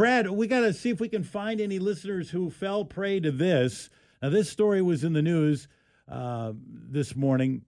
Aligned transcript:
Brad, 0.00 0.30
we 0.30 0.46
got 0.46 0.60
to 0.60 0.72
see 0.72 0.88
if 0.88 0.98
we 0.98 1.10
can 1.10 1.22
find 1.22 1.60
any 1.60 1.78
listeners 1.78 2.30
who 2.30 2.48
fell 2.48 2.86
prey 2.86 3.20
to 3.20 3.30
this. 3.30 3.90
Now, 4.22 4.30
this 4.30 4.48
story 4.48 4.80
was 4.80 5.04
in 5.04 5.12
the 5.12 5.20
news 5.20 5.68
uh, 6.08 6.54
this 6.56 7.14
morning. 7.14 7.66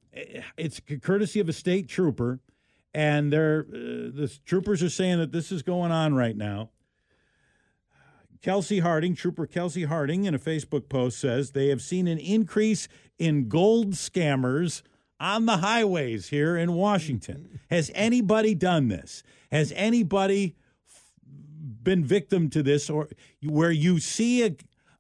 It's 0.56 0.80
courtesy 1.02 1.40
of 1.40 1.50
a 1.50 1.52
state 1.52 1.90
trooper, 1.90 2.40
and 2.94 3.30
they're, 3.30 3.66
uh, 3.68 3.76
the 4.14 4.32
troopers 4.46 4.82
are 4.82 4.88
saying 4.88 5.18
that 5.18 5.30
this 5.30 5.52
is 5.52 5.60
going 5.60 5.92
on 5.92 6.14
right 6.14 6.34
now. 6.34 6.70
Kelsey 8.40 8.78
Harding, 8.78 9.14
Trooper 9.14 9.46
Kelsey 9.46 9.84
Harding, 9.84 10.24
in 10.24 10.34
a 10.34 10.38
Facebook 10.38 10.88
post 10.88 11.18
says 11.18 11.50
they 11.50 11.68
have 11.68 11.82
seen 11.82 12.08
an 12.08 12.16
increase 12.16 12.88
in 13.18 13.50
gold 13.50 13.90
scammers 13.90 14.80
on 15.20 15.44
the 15.44 15.58
highways 15.58 16.28
here 16.30 16.56
in 16.56 16.72
Washington. 16.72 17.60
Has 17.68 17.90
anybody 17.94 18.54
done 18.54 18.88
this? 18.88 19.22
Has 19.50 19.70
anybody 19.76 20.56
been 21.82 22.04
victim 22.04 22.48
to 22.50 22.62
this 22.62 22.88
or 22.88 23.08
where 23.42 23.70
you 23.70 23.98
see 23.98 24.44
a, 24.44 24.56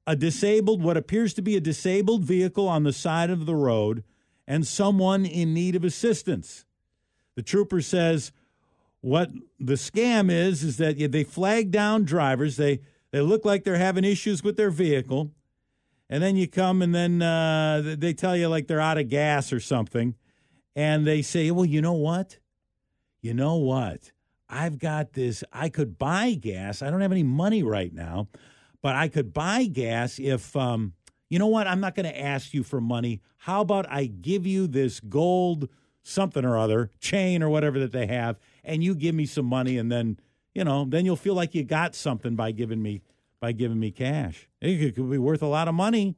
a 0.06 0.16
disabled, 0.16 0.82
what 0.82 0.96
appears 0.96 1.34
to 1.34 1.42
be 1.42 1.56
a 1.56 1.60
disabled 1.60 2.24
vehicle 2.24 2.68
on 2.68 2.82
the 2.82 2.92
side 2.92 3.30
of 3.30 3.46
the 3.46 3.54
road 3.54 4.04
and 4.46 4.66
someone 4.66 5.24
in 5.24 5.54
need 5.54 5.76
of 5.76 5.84
assistance? 5.84 6.64
The 7.34 7.42
trooper 7.42 7.80
says 7.80 8.32
what 9.00 9.30
the 9.58 9.74
scam 9.74 10.30
is 10.30 10.62
is 10.62 10.76
that 10.78 11.12
they 11.12 11.24
flag 11.24 11.70
down 11.70 12.04
drivers. 12.04 12.56
They 12.56 12.80
they 13.10 13.20
look 13.20 13.44
like 13.44 13.62
they're 13.64 13.76
having 13.76 14.04
issues 14.04 14.42
with 14.42 14.56
their 14.56 14.70
vehicle. 14.70 15.30
And 16.08 16.22
then 16.22 16.36
you 16.36 16.48
come 16.48 16.82
and 16.82 16.94
then 16.94 17.22
uh, 17.22 17.94
they 17.98 18.12
tell 18.12 18.36
you 18.36 18.48
like 18.48 18.66
they're 18.66 18.80
out 18.80 18.98
of 18.98 19.08
gas 19.08 19.52
or 19.52 19.60
something. 19.60 20.14
And 20.74 21.06
they 21.06 21.22
say, 21.22 21.50
well, 21.50 21.64
you 21.64 21.80
know 21.82 21.92
what? 21.92 22.38
You 23.20 23.34
know 23.34 23.56
what? 23.56 24.12
I've 24.48 24.78
got 24.78 25.12
this. 25.12 25.42
I 25.52 25.68
could 25.68 25.98
buy 25.98 26.34
gas. 26.34 26.82
I 26.82 26.90
don't 26.90 27.00
have 27.00 27.12
any 27.12 27.22
money 27.22 27.62
right 27.62 27.92
now, 27.92 28.28
but 28.82 28.94
I 28.94 29.08
could 29.08 29.32
buy 29.32 29.64
gas 29.64 30.18
if, 30.18 30.54
um, 30.56 30.92
you 31.30 31.38
know 31.38 31.46
what? 31.46 31.66
I'm 31.66 31.80
not 31.80 31.94
going 31.94 32.06
to 32.06 32.20
ask 32.20 32.52
you 32.52 32.62
for 32.62 32.80
money. 32.80 33.22
How 33.38 33.62
about 33.62 33.90
I 33.90 34.06
give 34.06 34.46
you 34.46 34.66
this 34.66 35.00
gold 35.00 35.68
something 36.02 36.44
or 36.44 36.58
other, 36.58 36.90
chain 37.00 37.42
or 37.42 37.48
whatever 37.48 37.78
that 37.78 37.92
they 37.92 38.06
have, 38.06 38.38
and 38.64 38.82
you 38.84 38.94
give 38.94 39.14
me 39.14 39.24
some 39.24 39.46
money 39.46 39.78
and 39.78 39.90
then 39.90 40.18
you 40.54 40.64
know, 40.64 40.84
then 40.86 41.04
you'll 41.04 41.16
feel 41.16 41.34
like 41.34 41.54
you 41.54 41.64
got 41.64 41.94
something 41.94 42.36
by 42.36 42.52
giving 42.52 42.82
me 42.82 43.02
by 43.40 43.52
giving 43.52 43.80
me 43.80 43.90
cash. 43.90 44.48
It 44.60 44.94
could 44.94 45.10
be 45.10 45.18
worth 45.18 45.42
a 45.42 45.46
lot 45.46 45.66
of 45.66 45.74
money. 45.74 46.14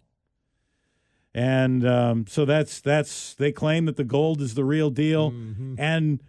And 1.33 1.87
um, 1.87 2.27
so 2.29 2.45
that's 2.45 2.81
that's 2.81 3.35
they 3.35 3.53
claim 3.53 3.87
that 3.87 3.97
the 3.97 4.05
gold 4.05 4.41
is 4.41 4.55
the 4.55 4.65
real 4.65 4.91
deal, 4.91 5.33
mm-hmm. 5.33 5.75
and 5.79 6.23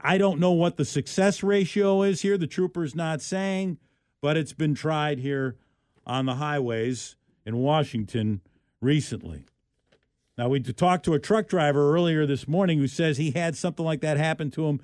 I 0.00 0.18
don't 0.18 0.40
know 0.40 0.52
what 0.52 0.76
the 0.76 0.84
success 0.84 1.42
ratio 1.42 2.02
is 2.02 2.20
here. 2.20 2.36
The 2.36 2.46
trooper's 2.46 2.94
not 2.94 3.22
saying, 3.22 3.78
but 4.20 4.36
it's 4.36 4.52
been 4.52 4.74
tried 4.74 5.18
here 5.18 5.56
on 6.06 6.26
the 6.26 6.36
highways 6.36 7.16
in 7.46 7.56
Washington 7.56 8.42
recently. 8.80 9.46
Now 10.36 10.48
we 10.48 10.60
talked 10.60 11.04
to 11.06 11.14
a 11.14 11.18
truck 11.18 11.48
driver 11.48 11.94
earlier 11.94 12.26
this 12.26 12.46
morning 12.46 12.78
who 12.78 12.86
says 12.86 13.16
he 13.16 13.32
had 13.32 13.56
something 13.56 13.84
like 13.84 14.02
that 14.02 14.16
happen 14.16 14.50
to 14.52 14.66
him 14.66 14.80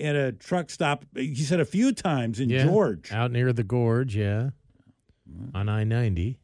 at 0.00 0.16
a 0.16 0.32
truck 0.32 0.70
stop. 0.70 1.04
He 1.14 1.34
said 1.36 1.60
a 1.60 1.64
few 1.64 1.92
times 1.92 2.40
in 2.40 2.48
yeah, 2.48 2.64
George, 2.64 3.12
out 3.12 3.30
near 3.30 3.52
the 3.52 3.64
gorge, 3.64 4.16
yeah, 4.16 4.50
on 5.54 5.68
I 5.68 5.84
ninety. 5.84 6.38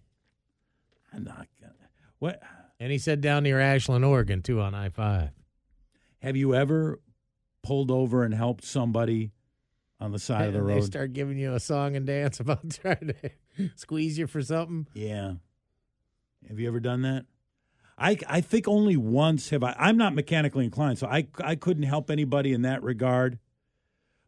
I'm 1.12 1.24
not 1.24 1.46
gonna. 1.60 1.72
What? 2.18 2.42
And 2.78 2.92
he 2.92 2.98
said 2.98 3.20
down 3.20 3.42
near 3.42 3.60
Ashland, 3.60 4.04
Oregon, 4.04 4.42
too, 4.42 4.60
on 4.60 4.74
I 4.74 4.88
five. 4.88 5.30
Have 6.22 6.36
you 6.36 6.54
ever 6.54 7.00
pulled 7.62 7.90
over 7.90 8.24
and 8.24 8.34
helped 8.34 8.64
somebody 8.64 9.32
on 9.98 10.12
the 10.12 10.18
side 10.18 10.48
of 10.48 10.54
the 10.54 10.62
road? 10.62 10.82
They 10.82 10.86
start 10.86 11.12
giving 11.12 11.38
you 11.38 11.54
a 11.54 11.60
song 11.60 11.96
and 11.96 12.06
dance 12.06 12.40
about 12.40 12.68
trying 12.70 13.14
to 13.14 13.70
squeeze 13.76 14.18
you 14.18 14.26
for 14.26 14.42
something. 14.42 14.86
Yeah. 14.94 15.34
Have 16.48 16.58
you 16.58 16.68
ever 16.68 16.80
done 16.80 17.02
that? 17.02 17.26
I, 17.98 18.16
I 18.26 18.40
think 18.40 18.66
only 18.66 18.96
once 18.96 19.50
have 19.50 19.62
I. 19.62 19.76
I'm 19.78 19.98
not 19.98 20.14
mechanically 20.14 20.64
inclined, 20.64 20.98
so 20.98 21.06
I, 21.06 21.26
I 21.38 21.54
couldn't 21.54 21.82
help 21.82 22.10
anybody 22.10 22.54
in 22.54 22.62
that 22.62 22.82
regard. 22.82 23.38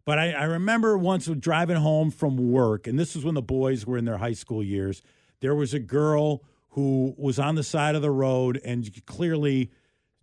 But 0.04 0.18
I, 0.18 0.32
I 0.32 0.44
remember 0.44 0.98
once 0.98 1.26
driving 1.26 1.76
home 1.76 2.10
from 2.10 2.36
work, 2.36 2.86
and 2.86 2.98
this 2.98 3.14
was 3.14 3.24
when 3.24 3.34
the 3.34 3.42
boys 3.42 3.86
were 3.86 3.96
in 3.96 4.04
their 4.04 4.18
high 4.18 4.34
school 4.34 4.62
years. 4.62 5.00
There 5.40 5.54
was 5.54 5.72
a 5.72 5.78
girl 5.78 6.42
who 6.70 7.14
was 7.16 7.38
on 7.38 7.54
the 7.54 7.62
side 7.62 7.94
of 7.94 8.02
the 8.02 8.10
road, 8.10 8.60
and 8.64 9.04
clearly 9.06 9.70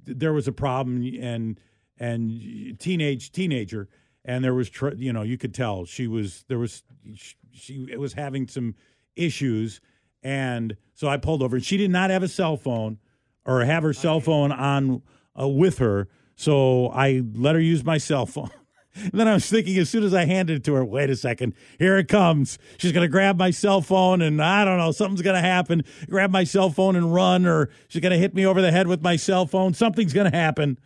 there 0.05 0.33
was 0.33 0.47
a 0.47 0.51
problem, 0.51 1.01
and 1.19 1.59
and 1.99 2.77
teenage 2.79 3.31
teenager, 3.31 3.87
and 4.25 4.43
there 4.43 4.53
was 4.53 4.71
you 4.97 5.13
know 5.13 5.21
you 5.21 5.37
could 5.37 5.53
tell 5.53 5.85
she 5.85 6.07
was 6.07 6.45
there 6.47 6.59
was 6.59 6.83
she, 7.15 7.35
she 7.53 7.95
was 7.95 8.13
having 8.13 8.47
some 8.47 8.75
issues, 9.15 9.81
and 10.23 10.77
so 10.93 11.07
I 11.07 11.17
pulled 11.17 11.43
over, 11.43 11.57
and 11.57 11.65
she 11.65 11.77
did 11.77 11.91
not 11.91 12.09
have 12.09 12.23
a 12.23 12.27
cell 12.27 12.57
phone 12.57 12.97
or 13.45 13.63
have 13.65 13.83
her 13.83 13.93
cell 13.93 14.19
phone 14.19 14.51
on 14.51 15.01
uh, 15.39 15.47
with 15.47 15.79
her. 15.79 16.07
So 16.35 16.89
I 16.89 17.23
let 17.33 17.55
her 17.55 17.61
use 17.61 17.83
my 17.83 17.97
cell 17.97 18.25
phone. 18.25 18.51
and 18.95 19.11
then 19.13 19.27
I 19.27 19.33
was 19.33 19.49
thinking, 19.49 19.77
as 19.77 19.89
soon 19.89 20.03
as 20.03 20.13
I 20.13 20.25
handed 20.25 20.57
it 20.57 20.63
to 20.65 20.73
her, 20.73 20.85
wait 20.85 21.09
a 21.09 21.15
second, 21.15 21.53
here 21.77 21.97
it 21.97 22.07
comes. 22.07 22.57
She's 22.77 22.91
going 22.91 23.03
to 23.03 23.11
grab 23.11 23.37
my 23.37 23.51
cell 23.51 23.81
phone, 23.81 24.21
and 24.21 24.41
I 24.41 24.65
don't 24.65 24.77
know, 24.77 24.91
something's 24.91 25.21
going 25.21 25.35
to 25.35 25.41
happen. 25.41 25.83
Grab 26.09 26.31
my 26.31 26.43
cell 26.43 26.69
phone 26.69 26.95
and 26.95 27.13
run, 27.13 27.45
or 27.45 27.69
she's 27.87 28.01
going 28.01 28.11
to 28.11 28.17
hit 28.17 28.33
me 28.33 28.45
over 28.45 28.61
the 28.61 28.71
head 28.71 28.87
with 28.87 29.01
my 29.01 29.15
cell 29.15 29.45
phone. 29.45 29.73
Something's 29.73 30.13
going 30.13 30.31
to 30.31 30.37
happen. 30.37 30.77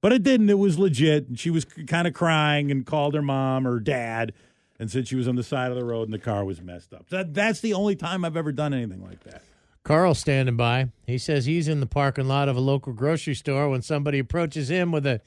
But 0.00 0.12
it 0.12 0.22
didn't. 0.22 0.48
It 0.48 0.58
was 0.58 0.78
legit. 0.78 1.28
And 1.28 1.38
she 1.38 1.50
was 1.50 1.64
kind 1.64 2.06
of 2.06 2.14
crying 2.14 2.70
and 2.70 2.86
called 2.86 3.14
her 3.14 3.22
mom 3.22 3.66
or 3.66 3.80
dad 3.80 4.32
and 4.78 4.90
said 4.90 5.06
she 5.06 5.16
was 5.16 5.28
on 5.28 5.36
the 5.36 5.42
side 5.42 5.70
of 5.70 5.76
the 5.76 5.84
road 5.84 6.04
and 6.04 6.12
the 6.12 6.18
car 6.18 6.44
was 6.44 6.62
messed 6.62 6.94
up. 6.94 7.06
So 7.10 7.22
that's 7.22 7.60
the 7.60 7.74
only 7.74 7.96
time 7.96 8.24
I've 8.24 8.36
ever 8.36 8.52
done 8.52 8.72
anything 8.72 9.04
like 9.04 9.22
that. 9.24 9.42
Carl 9.82 10.14
standing 10.14 10.56
by. 10.56 10.88
He 11.06 11.18
says 11.18 11.46
he's 11.46 11.68
in 11.68 11.80
the 11.80 11.86
parking 11.86 12.28
lot 12.28 12.48
of 12.48 12.56
a 12.56 12.60
local 12.60 12.92
grocery 12.92 13.34
store 13.34 13.68
when 13.68 13.82
somebody 13.82 14.18
approaches 14.18 14.70
him 14.70 14.92
with 14.92 15.06
a 15.06 15.20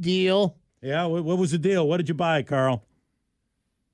deal. 0.00 0.56
Yeah, 0.80 1.06
what, 1.06 1.24
what 1.24 1.38
was 1.38 1.52
the 1.52 1.58
deal? 1.58 1.88
What 1.88 1.98
did 1.98 2.08
you 2.08 2.14
buy, 2.14 2.42
Carl? 2.42 2.84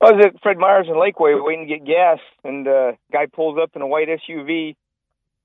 I 0.01 0.11
was 0.11 0.25
at 0.25 0.41
Fred 0.41 0.57
Meyer's 0.57 0.87
in 0.87 0.95
Lakeway 0.95 1.43
waiting 1.43 1.67
to 1.67 1.77
get 1.77 1.85
gas, 1.85 2.17
and 2.43 2.67
uh, 2.67 2.93
guy 3.11 3.27
pulls 3.27 3.59
up 3.61 3.75
in 3.75 3.83
a 3.83 3.87
white 3.87 4.07
SUV. 4.07 4.75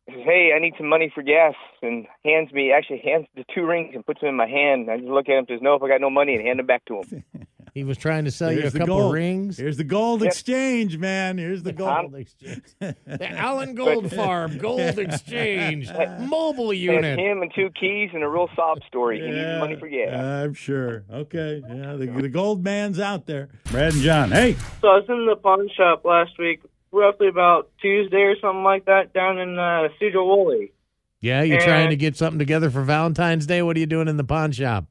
Says, 0.08 0.20
"Hey, 0.24 0.52
I 0.54 0.58
need 0.60 0.74
some 0.78 0.88
money 0.88 1.10
for 1.14 1.22
gas," 1.22 1.54
and 1.82 2.06
hands 2.24 2.52
me 2.52 2.72
actually 2.72 2.98
hands 3.04 3.26
the 3.34 3.44
two 3.54 3.66
rings 3.66 3.94
and 3.94 4.04
puts 4.06 4.20
them 4.20 4.28
in 4.30 4.36
my 4.36 4.46
hand. 4.46 4.90
I 4.90 4.98
just 4.98 5.08
look 5.08 5.28
at 5.28 5.38
him, 5.38 5.46
says, 5.48 5.60
"No, 5.62 5.74
if 5.74 5.82
I 5.82 5.88
got 5.88 6.00
no 6.00 6.10
money," 6.10 6.34
and 6.34 6.46
hand 6.46 6.58
them 6.58 6.66
back 6.66 6.84
to 6.86 7.00
him. 7.02 7.24
He 7.76 7.84
was 7.84 7.98
trying 7.98 8.24
to 8.24 8.30
sell 8.30 8.48
Here's 8.48 8.72
you 8.72 8.78
a 8.78 8.80
couple 8.80 8.96
gold. 9.00 9.12
rings. 9.12 9.58
Here's 9.58 9.76
the 9.76 9.84
gold 9.84 10.22
yep. 10.22 10.32
exchange, 10.32 10.96
man. 10.96 11.36
Here's 11.36 11.62
the 11.62 11.74
gold 11.74 12.14
exchange. 12.14 12.62
the 12.80 12.96
Allen 13.38 13.74
Gold 13.74 14.10
Farm 14.14 14.56
Gold 14.56 14.98
Exchange 14.98 15.90
mobile 16.20 16.72
unit. 16.72 17.18
him 17.18 17.42
and 17.42 17.52
two 17.54 17.68
keys 17.78 18.08
and 18.14 18.22
a 18.22 18.28
real 18.30 18.48
sob 18.56 18.78
story. 18.88 19.18
Yeah, 19.18 19.26
he 19.26 19.30
needs 19.32 19.60
money 19.60 19.76
for 19.76 19.88
gas. 19.90 20.14
I'm 20.14 20.54
sure. 20.54 21.04
Okay. 21.12 21.62
Yeah, 21.68 21.96
the, 21.96 22.06
the 22.06 22.30
gold 22.30 22.64
man's 22.64 22.98
out 22.98 23.26
there. 23.26 23.50
Brad 23.70 23.92
and 23.92 24.00
John. 24.00 24.30
Hey. 24.30 24.54
So 24.80 24.88
I 24.88 24.96
was 24.96 25.04
in 25.10 25.26
the 25.26 25.36
pawn 25.36 25.68
shop 25.76 26.06
last 26.06 26.38
week, 26.38 26.62
roughly 26.96 27.28
about 27.28 27.70
Tuesday 27.80 28.22
or 28.22 28.36
something 28.40 28.64
like 28.64 28.86
that, 28.86 29.12
down 29.12 29.38
in 29.38 29.58
uh, 29.58 29.88
Sedro-Woolley. 30.00 30.72
Yeah, 31.20 31.42
you're 31.42 31.56
and, 31.56 31.64
trying 31.64 31.90
to 31.90 31.96
get 31.96 32.16
something 32.16 32.38
together 32.38 32.70
for 32.70 32.82
Valentine's 32.82 33.46
Day. 33.46 33.62
What 33.62 33.76
are 33.76 33.80
you 33.80 33.86
doing 33.86 34.08
in 34.08 34.16
the 34.16 34.24
pawn 34.24 34.52
shop? 34.52 34.86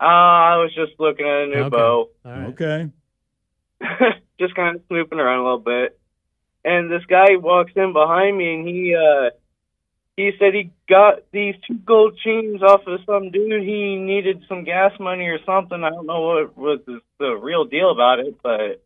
Uh, 0.00 0.04
I 0.04 0.56
was 0.56 0.74
just 0.74 0.92
looking 0.98 1.26
at 1.26 1.44
a 1.44 1.46
new 1.46 1.62
okay. 1.64 1.68
bow. 1.70 2.08
Right. 2.24 2.46
Okay. 2.48 2.90
just 4.38 4.54
kind 4.54 4.76
of 4.76 4.82
snooping 4.88 5.18
around 5.18 5.40
a 5.40 5.42
little 5.42 5.58
bit. 5.58 5.98
And 6.64 6.90
this 6.90 7.04
guy 7.08 7.36
walks 7.36 7.72
in 7.76 7.92
behind 7.92 8.36
me 8.36 8.54
and 8.54 8.68
he 8.68 8.94
uh 8.94 9.30
he 10.16 10.32
said 10.38 10.54
he 10.54 10.70
got 10.88 11.30
these 11.30 11.54
two 11.66 11.74
gold 11.74 12.18
chains 12.24 12.62
off 12.62 12.86
of 12.86 13.00
some 13.04 13.30
dude. 13.30 13.62
He 13.62 13.96
needed 13.96 14.44
some 14.48 14.64
gas 14.64 14.92
money 14.98 15.24
or 15.24 15.38
something. 15.44 15.84
I 15.84 15.90
don't 15.90 16.06
know 16.06 16.22
what 16.22 16.56
was 16.56 16.80
the, 16.86 17.00
the 17.18 17.36
real 17.36 17.66
deal 17.66 17.90
about 17.90 18.20
it, 18.20 18.34
but 18.42 18.82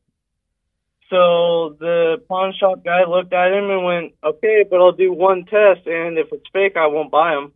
so 1.11 1.77
the 1.81 2.23
pawn 2.29 2.55
shop 2.59 2.85
guy 2.85 3.05
looked 3.05 3.33
at 3.33 3.53
him 3.53 3.69
and 3.69 3.85
went, 3.85 4.15
"Okay, 4.23 4.65
but 4.69 4.81
I'll 4.81 4.93
do 4.93 5.13
one 5.13 5.45
test, 5.45 5.87
and 5.87 6.17
if 6.17 6.29
it's 6.33 6.49
fake, 6.53 6.77
I 6.77 6.87
won't 6.87 7.11
buy 7.11 7.35
them." 7.35 7.53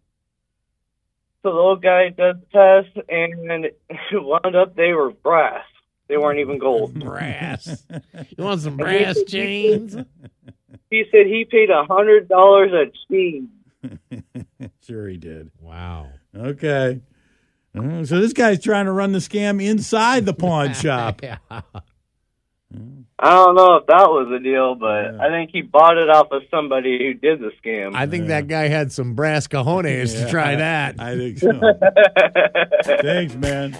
So 1.43 1.53
the 1.53 1.59
old 1.59 1.83
guy 1.83 2.09
does 2.09 2.37
the 2.53 2.83
test, 2.93 3.09
and 3.09 3.65
it 3.67 3.79
wound 4.13 4.57
up 4.57 4.75
they 4.75 4.93
were 4.93 5.11
brass. 5.11 5.65
They 6.09 6.17
weren't 6.17 6.41
even 6.41 6.59
gold. 6.59 6.95
brass. 7.01 7.87
You 8.37 8.45
want 8.45 8.61
some 8.61 8.77
brass 8.77 9.19
chains? 9.27 9.97
He 10.91 11.05
said 11.11 11.27
he 11.27 11.47
paid 11.51 11.71
a 11.71 11.85
hundred 11.85 12.29
dollars 12.29 12.73
a 12.73 12.91
chain. 13.11 13.51
sure, 14.87 15.09
he 15.09 15.17
did. 15.17 15.51
Wow. 15.61 16.09
Okay. 16.37 17.01
Uh, 17.77 18.05
so 18.05 18.21
this 18.21 18.33
guy's 18.33 18.63
trying 18.63 18.85
to 18.87 18.93
run 18.93 19.13
the 19.13 19.19
scam 19.19 19.63
inside 19.63 20.27
the 20.27 20.35
pawn 20.35 20.75
shop. 20.75 21.23
yeah. 21.23 21.39
I 23.19 23.31
don't 23.31 23.55
know 23.55 23.77
if 23.77 23.87
that 23.87 24.11
was 24.11 24.31
a 24.35 24.43
deal, 24.43 24.75
but 24.75 25.15
yeah. 25.15 25.19
I 25.21 25.29
think 25.29 25.51
he 25.53 25.63
bought 25.63 25.97
it 25.97 26.11
off 26.11 26.33
of 26.33 26.43
somebody 26.51 26.99
who 26.99 27.15
did 27.15 27.41
the 27.41 27.53
scam. 27.63 27.95
I 27.95 28.07
think 28.07 28.23
yeah. 28.25 28.41
that 28.41 28.49
guy 28.49 28.69
had 28.69 28.93
some 28.93 29.15
brass 29.15 29.47
cojones 29.47 30.13
yeah, 30.13 30.25
to 30.25 30.31
try 30.31 30.57
that. 30.57 30.97
I 30.99 31.17
think 31.17 31.39
so. 31.39 31.53
Thanks, 33.03 33.35
man. 33.37 33.77